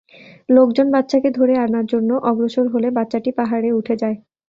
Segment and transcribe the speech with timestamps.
[0.49, 4.17] লোকজন বাচ্চাকে ধরে আনার জন্যে অগ্রসর হলে বাচ্চাটি পাহাড়ে উঠে যায়।